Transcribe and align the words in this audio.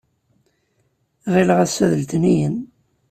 Ɣileɣ 1.33 1.59
ass-a 1.65 1.85
d 1.91 1.93
letniyen. 2.01 2.55